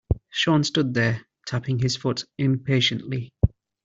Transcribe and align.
Sean 0.31 0.63
stood 0.63 0.95
there 0.95 1.27
tapping 1.45 1.77
his 1.77 1.95
foot 1.95 2.25
impatiently. 2.39 3.31